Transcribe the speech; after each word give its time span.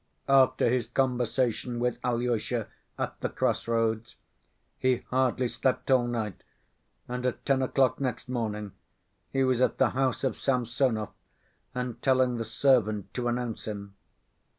After 0.27 0.67
his 0.67 0.87
conversation 0.87 1.77
with 1.77 1.99
Alyosha, 2.03 2.67
at 2.97 3.19
the 3.19 3.29
cross‐roads, 3.29 4.15
he 4.79 5.03
hardly 5.11 5.47
slept 5.47 5.91
all 5.91 6.07
night, 6.07 6.41
and 7.07 7.23
at 7.23 7.45
ten 7.45 7.61
o'clock 7.61 7.99
next 7.99 8.27
morning, 8.27 8.71
he 9.29 9.43
was 9.43 9.61
at 9.61 9.77
the 9.77 9.91
house 9.91 10.23
of 10.23 10.37
Samsonov 10.39 11.09
and 11.75 12.01
telling 12.01 12.37
the 12.37 12.43
servant 12.43 13.13
to 13.13 13.27
announce 13.27 13.67
him. 13.67 13.93